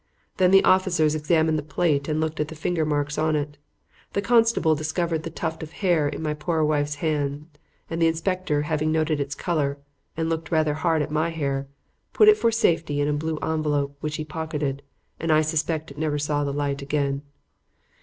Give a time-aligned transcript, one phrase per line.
[0.37, 3.59] Then the officers examined the plate and looked at the finger marks on it.
[4.13, 7.45] The constable discovered the tuft of hair in my poor wife's hand,
[7.87, 9.77] and the inspector having noted its color
[10.17, 11.67] and looked rather hard at my hair,
[12.13, 14.81] put it for safety in a blue envelope, which he pocketed;
[15.19, 17.21] and I suspect it never saw the light again.